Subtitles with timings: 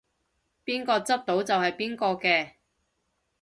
[0.65, 2.53] 邊個執到就係邊個嘅